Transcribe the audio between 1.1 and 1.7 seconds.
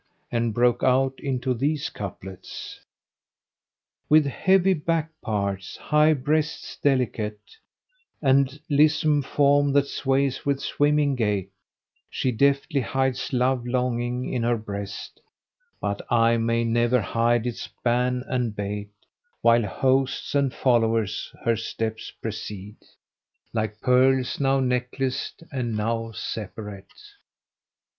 into